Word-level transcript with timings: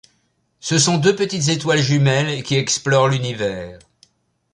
Ce 0.59 0.79
sont 0.79 0.97
deux 0.97 1.15
petites 1.15 1.49
étoiles 1.49 1.77
jumelles 1.79 2.41
qui 2.41 2.55
explorent 2.55 3.09
l'univers. 3.09 3.77